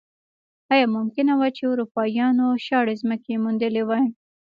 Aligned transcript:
ایا 0.73 0.87
ممکنه 0.97 1.33
وه 1.39 1.47
چې 1.57 1.63
اروپایانو 1.71 2.47
شاړې 2.65 2.95
ځمکې 3.01 3.41
موندلی 3.43 3.83
وای. 3.85 4.05